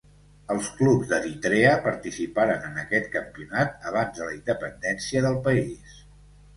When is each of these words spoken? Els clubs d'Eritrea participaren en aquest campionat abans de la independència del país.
Els 0.53 0.69
clubs 0.79 1.11
d'Eritrea 1.11 1.75
participaren 1.83 2.67
en 2.71 2.81
aquest 2.87 3.13
campionat 3.19 3.89
abans 3.93 4.19
de 4.21 4.27
la 4.33 4.37
independència 4.43 5.27
del 5.31 5.43
país. 5.51 5.99